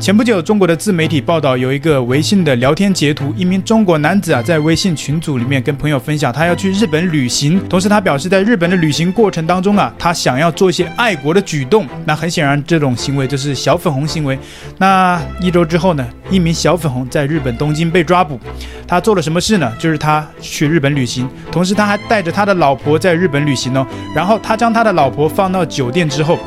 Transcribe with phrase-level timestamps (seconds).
[0.00, 11.84] 前不久，中国的自媒体报道有一个微信的聊天截图，一名中国男子啊在微信群组里面跟朋友分享他要去日本旅行，同时他表示在日本的旅行过程当中啊，他想要做一些爱国的举动。
[12.04, 14.38] 那很显然，这种行为就是小粉红行为。
[14.78, 18.38] 那一周之后呢，一名小粉红在日本东京被抓捕，
[18.86, 19.70] 他做了什么事呢？
[19.80, 23.84] 就是他去日本旅行，同时他还带着他的老婆在日本旅行哦。
[24.14, 26.38] 然后他将他的老婆放到酒店之后，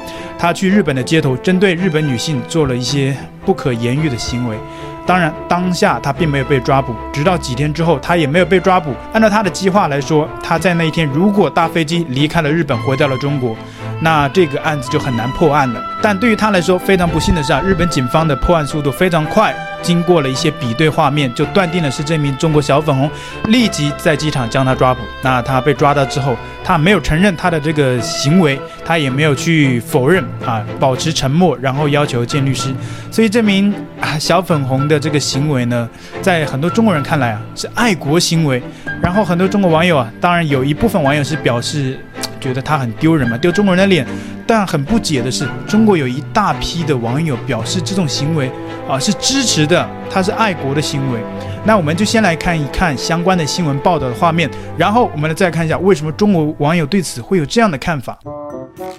[0.42, 3.16] 他去日本的街头，针对日本女性做了一些
[3.46, 4.58] 不可言喻的行为。
[5.06, 8.92] 当然，当下他并没有被抓捕，直到几天之后，他也没有被抓捕。
[9.14, 13.56] 按照他的计划来说，他在那一天如果搭飞机离开了日本，回到了中国，
[14.00, 15.80] 那这个案子就很难破案了。
[16.02, 19.56] 但对于他来说，非常不幸的是啊，日本警方的破案速度非常快。
[19.82, 23.10] 经过了一些比对画面，就断定了是这名中国小粉红，
[23.48, 25.02] 立即在机场将他抓捕。
[25.22, 32.74] 那他被抓到之后，他没有承认他的这个行为，他也没有去否认啊，保持沉默，然后要求见律师。
[33.10, 35.90] 所以这名啊小粉红的这个行为呢，
[36.22, 38.62] 在很多中国人看来啊是爱国行为。
[39.02, 42.00] 然后很多中国网友啊，当然有一部分网友是表示
[42.40, 44.06] 觉得他很丢人嘛，丢中国人的脸。
[44.46, 48.52] 但很不解的是，中国有一大批的网友表示这种行为
[48.91, 51.21] 啊是支持的，他是爱国的行为。
[51.65, 58.19] 那我们就先来看一看相关的新闻报道的画面，然后我们来再看一下为什么中国网友对此会有这样的看法。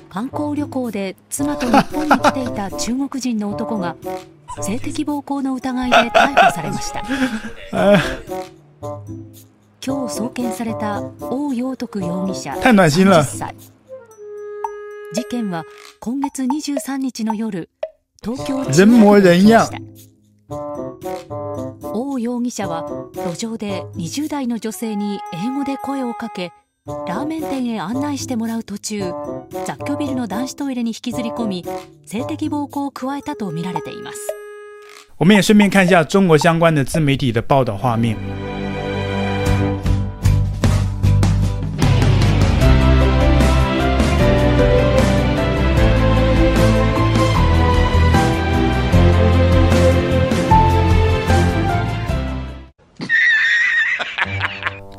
[0.10, 3.96] 観光旅行で妻と日本に来ていた中国人の男が
[4.62, 7.04] 性的暴行の疑いで逮捕されました。
[9.80, 13.24] 今日送検された欧阳徳容疑者，太暖心了。
[15.14, 15.64] 事件は
[16.00, 17.70] 今月23日の夜、
[18.23, 19.69] 东京人模人样。
[21.93, 26.53] 王容疑者は路上で20代の女性に英语で声をかけ、
[26.87, 29.13] ラーメン店へ案内してもらう途中、
[29.67, 31.65] 雑居ビルの男子トイレに引きずり込み、
[32.07, 34.19] 性的暴行を加えたとみられています。
[35.19, 38.62] 我们也顺便看一下中国相关的自媒体的报道画面。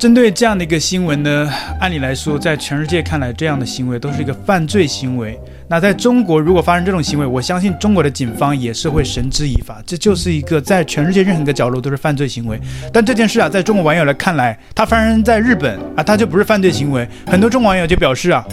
[0.04, 1.50] 针对这样的一个新闻呢，
[1.80, 5.40] 按理来说，在全世界看来，这样的行为都是一个犯罪行为。
[5.66, 9.82] 那在中国，如果发生这种行为，我相信中国的警方也是会绳之以法。
[9.86, 12.60] 这就是一个在全世界任何一个角落都是犯罪行为。
[12.92, 17.08] 但这件事啊，在中国网友来看来，它发生在日本啊，它就不是犯罪行为。
[17.26, 18.44] 很多中国网友就表示啊，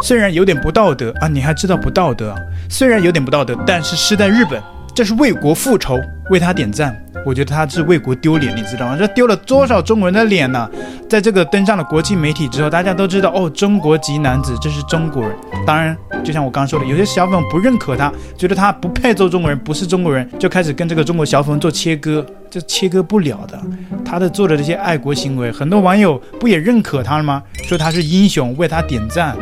[0.00, 2.38] 虽然有点不道德啊，你还知道不道德啊？
[2.68, 4.62] 虽然有点不道德，但是是在日本。
[4.94, 5.98] 这是为国复仇，
[6.30, 6.96] 为他点赞。
[7.26, 8.96] 我觉得他是为国丢脸，你知道吗？
[8.98, 10.68] 这丢了多少中国人的脸呢？
[11.08, 15.32] 在这个登上了国际媒体之后，大家都知道哦，中国籍男子，这是中国人。
[15.66, 23.60] 当然，就像我刚刚说的，有些小粉不认可他，觉得他不配做中国人，不是中国人，就开始跟这个中国小粉做切割，这切割不了的。
[24.02, 27.42] 他的做的这些爱国行为，很多网友不也认可他了吗？
[27.64, 29.36] 说他是英雄，为他点赞。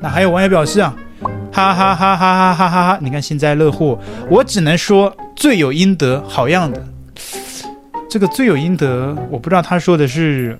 [0.00, 0.94] 那还有网友表示啊。
[1.52, 2.98] 哈哈哈哈哈哈哈哈！
[3.00, 3.98] 你看幸灾乐祸，
[4.30, 6.84] 我只能说罪有应得，好样的。
[8.08, 10.58] 这个罪有应得，我不知道他说的是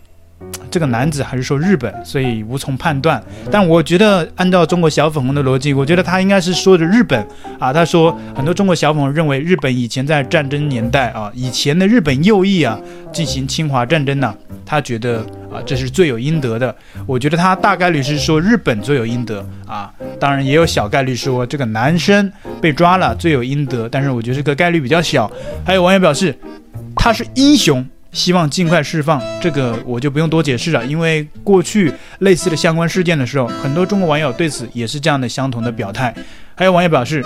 [0.71, 3.23] 这个男子还是说日本，所以无从判断。
[3.51, 7.27] 但我觉得按照中国小粉红的逻辑，我觉得他应该是说的日本
[7.59, 7.73] 啊。
[7.73, 12.79] 他说很多中国小粉红认为日本以前在战争年代啊，以前的日本右翼啊
[13.12, 14.34] 进行侵华战争呢、
[14.65, 15.25] 他觉得。
[15.49, 16.77] 啊，这是罪有应得的。
[17.06, 19.91] 我觉得他大概率是说日本罪有应得啊，
[20.21, 22.31] 当然也有小概率说这个男生
[22.61, 25.31] 被抓了罪有应得，但是我觉得这个概率比较小。
[25.65, 26.39] 还有网友表示
[26.95, 27.83] 他是英雄，
[28.13, 29.23] 希望尽快释放。
[29.41, 36.15] 这个我就不用多解释了，因为过去类似的相关事件的时候，很多中国网友对此也是这样的相同的表态。
[36.55, 37.25] 还有网友表示，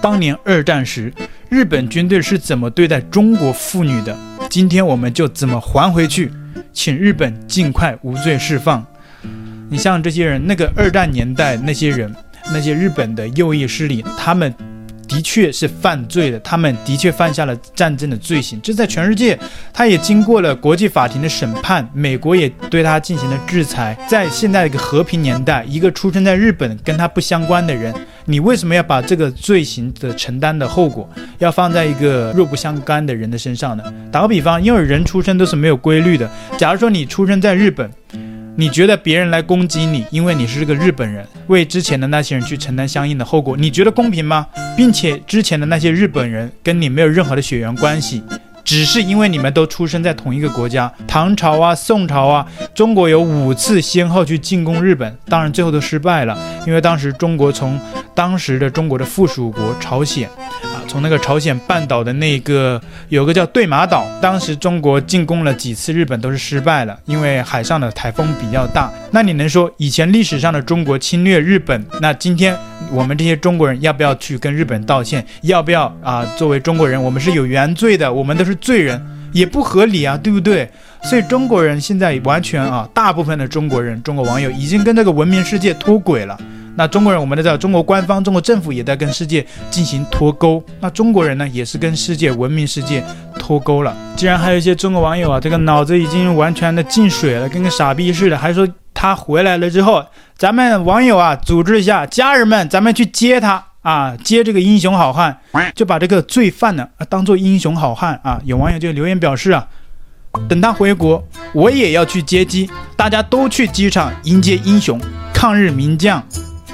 [0.00, 1.12] 当年二战时
[1.48, 4.16] 日本军队是怎么对待中国妇女的，
[4.48, 6.32] 今天我们就怎么还回去。
[6.72, 8.86] 请日本尽快无罪释放。
[9.68, 12.14] 你像这些人，那个二战年代那些人，
[12.52, 14.54] 那些日本的右翼势力，他们
[15.10, 18.60] 的确是犯罪的，他们的确犯下了战争的罪行。
[18.62, 19.36] 这在全世界，
[19.72, 23.98] 他也经过了国际法庭的审判，美国也对他进行了制裁。
[24.08, 27.92] 在现在一个和平年代，一个出生在日本跟他不相关的人，
[28.24, 33.82] 你为什么要把这个罪行的承担的后果要放在一个弱不相干的人的身上呢？
[34.12, 36.30] 打个比方，因为人出生都是没有规律的。
[36.56, 37.90] 假如说你出生在日本，
[38.56, 44.46] 你觉得别人来攻击你，因为你是个日本人，为之前的那些人去承担相应的后果，你觉得公平吗？
[44.76, 48.22] 并且之前的那些日本人跟你没有任何的血缘关系。
[48.62, 57.80] 只是因为你们都出生在同一个国家，唐朝啊、宋朝啊，中国有五次先后去进攻日本，当然最后都失败了，因为当时中国从
[58.14, 60.28] 当时的中国的附属国朝鲜
[60.62, 68.90] 啊，从那个朝鲜半岛的那个有个叫对马岛，当时中国进攻了几次日本都是失败了，因为海上的台风比较大。
[69.12, 72.58] 那你能说以前历史上的中国侵略日本，那今天
[72.90, 75.24] 我们这些中国人要不要去跟日本道歉？
[75.42, 76.26] 要不要啊？
[76.36, 79.00] 作为中国人，我们是有原罪的，我们都是罪人，
[79.30, 80.68] 也不合理啊，对不对？
[81.04, 86.36] 所以中国人现在完全啊，大部分的中国人、中国网友已经跟这个文明世界脱轨了。
[86.76, 90.62] 那中国人，我们都知道，中国官方、中国政府也在跟世界进行脱钩。
[90.80, 93.04] 那中国人呢，也是跟世界文明世界
[93.38, 93.94] 脱钩了。
[94.16, 100.02] 既然还有一些中国网友啊，这个脑子已经完全的进水了，跟个傻逼似的，还说他回来了之后，
[100.38, 105.36] 咱们网友啊，组织一下家人们，咱们去接他啊，接这个英雄好汉，
[105.74, 108.40] 就把这个罪犯呢当做英雄好汉啊。
[108.44, 109.66] 有网友就留言表示啊，
[110.48, 114.98] 等他回国，我也要去接机，大家都去机场迎接英雄
[115.34, 116.22] 抗日名将。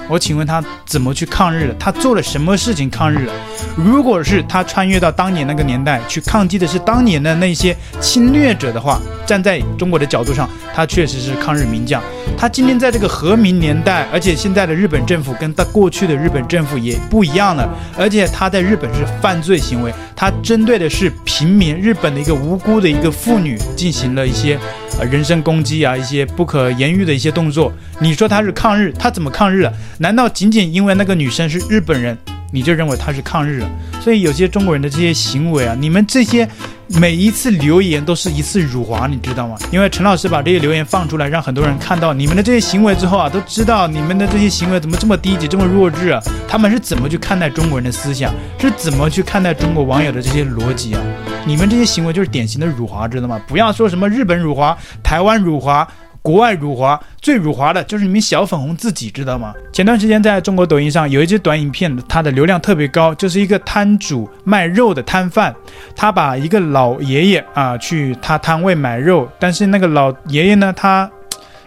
[0.09, 1.75] 我请问他怎么去抗日了？
[1.79, 3.33] 他做了什么事情抗日了？
[3.77, 12.03] 如果是他穿越到当年那个年代去抗击的是当年的那些侵略者的话，站在中国的角度上，他确实是抗日名将。
[12.39, 17.69] 他今天在这个和平年代，而且现在的日本政府跟他过去的日本政府也不一样了，
[17.99, 24.59] 而且他在日本是犯罪行为，他针对的是平民，日本的一个无辜的一个妇女进行了一些
[25.01, 27.73] 呃人身攻击啊，一些不可言喻的一些动作。
[27.99, 29.73] 你说他是抗日，他怎么抗日了？
[29.99, 32.17] 难道仅仅因为那个女生是日本人，
[32.53, 33.65] 你就认为她是抗日？
[34.03, 36.47] 所以有些中国人的这些行为啊，你们这些
[36.89, 39.57] 每一次留言都是一次辱华，你知道吗？
[39.73, 46.23] 因为陈老师把这些留言放出来，让很多人看到你们的这些行为之后啊，都知道你们的这些行为怎么这么低级，这么弱智啊？
[46.47, 51.01] 他们是怎么去看待中国人的思想，是怎么去看待中国网友的这些逻辑啊？
[51.47, 53.41] 你们这些行为就是典型的辱华，知道吗？
[53.49, 55.89] 不要说什么日本辱华、台湾辱华。
[56.27, 59.55] 国外辱华，最辱华的就是你们小粉红自己，知道吗？
[59.73, 65.55] 前段时间在中国抖音上有一支短影片，它的流量特别高，就是一个摊主卖肉的摊贩，
[65.95, 71.09] 他把一个老爷爷啊去他摊位买肉，但是那个老爷爷呢，他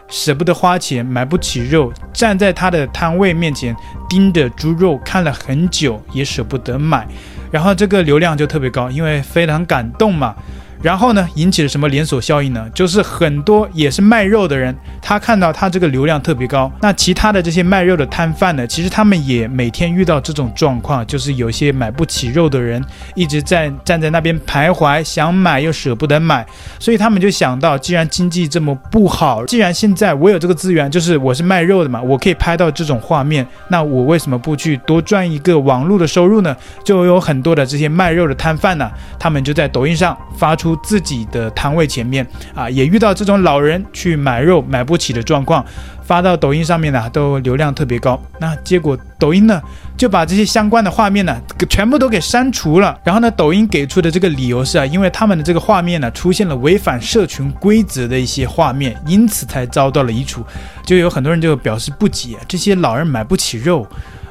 [0.09, 3.73] 舍不得花钱，买不起肉，站在他的摊位面前
[4.09, 7.07] 盯着猪肉看了很久，也舍不得买，
[7.50, 10.35] 然后这个流量就特别高，因为非常感动嘛。
[10.81, 12.65] 然后呢，引起了什么连锁效应呢？
[12.73, 22.81] 就是很多也是卖肉的人，他看到他这个流量特别高，那其他的这些卖肉的摊贩呢，其实他们也每天遇到这种状况，就是有些买不起肉的人
[23.13, 26.45] 一直在站在那边徘徊，想买又舍不得买，
[26.79, 36.55] 所以他们就想到，既然经济这么不好，既然现在我有这个资源，就是我是卖肉的嘛，我可以拍到这种画面，那我为什么不去多赚一个网络的收入呢？
[36.85, 38.89] 就有很多的这些卖肉的摊贩呢，
[39.19, 40.69] 他们就在抖音上发出。
[40.77, 45.66] 自己的摊位前面啊，也遇到这种老人去买肉买不起的状况，
[46.04, 48.19] 发到抖音上面呢，都流量特别高。
[48.39, 49.62] 那结果抖音呢
[49.98, 52.98] 就把这些相关的画面呢，全部都给删除了。
[53.04, 60.44] 然后呢，抖音给出的这个理由是啊，因为他们的这个画面呢出现了违反社群规则的一些画面，因此才遭到了移除。
[60.86, 63.86] 就有很多人就表示不解，这些老人买不起肉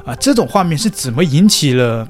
[0.05, 2.07] 啊，这种画面是怎么引起了？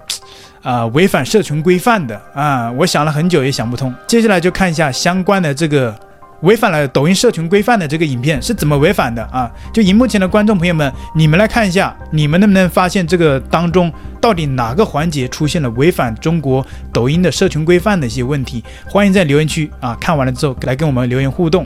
[0.61, 3.94] 啊，违反社群规范的啊，我想了很久也想不通。
[4.07, 5.97] 接下来就看一下相关的这个
[6.41, 9.51] 违反了抖音社群规范的这个影片是怎么违反的啊？
[9.73, 18.63] 就荧幕前的观众朋友们，你们来看一下，你们能不能发现这个当中到底哪个环节出现了违反中国抖音的社群规范的一些问题？
[18.85, 21.66] 欢迎在留言区啊，看完了之后来跟我们留言互动。